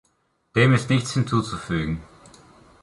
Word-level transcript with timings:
Dem 0.55 0.73
ist 0.73 0.89
nichts 0.89 1.13
hinzuzufügen! 1.13 2.01